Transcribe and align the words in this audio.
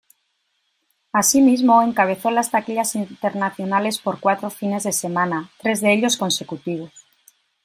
Asimismo, 1.13 1.83
encabezó 1.83 2.31
las 2.31 2.49
taquillas 2.49 2.95
internacionales 2.95 3.99
por 3.99 4.19
cuatro 4.19 4.49
fines 4.49 4.81
de 4.81 4.93
semana, 4.93 5.51
tres 5.61 5.79
de 5.79 5.93
ellos 5.93 6.17
consecutivos. 6.17 6.89